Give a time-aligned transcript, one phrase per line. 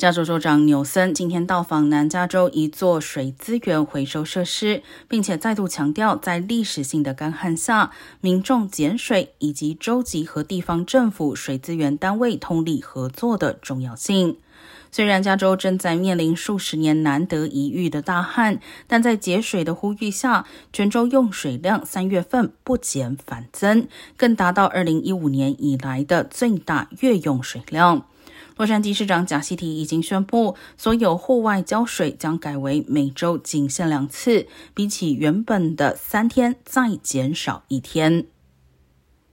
[0.00, 7.90] 加州州长纽森今天到访南加州一座水资源回收设施，并且再度强调，在历史性的干旱下，
[8.22, 14.38] 民众减水以及州级和地方政府水资源单位通力合作的重要性。
[14.90, 23.86] 虽然加州正在面临数十年难得一遇的大旱，但在节水的呼吁下，全州用水量三月份不减反增，
[24.16, 28.06] 更达到二零一五年以来的最大月用水量。
[28.56, 38.26] 洛杉矶市长贾西提已经宣布，所有户外浇水将改为每周仅限两次，比起原本的三天再减少一天。